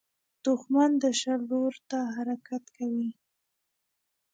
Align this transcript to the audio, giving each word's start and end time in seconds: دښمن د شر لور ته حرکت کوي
دښمن 0.45 0.91
د 1.01 1.03
شر 1.19 1.39
لور 1.49 1.73
ته 1.89 1.99
حرکت 2.15 2.63
کوي 2.77 3.09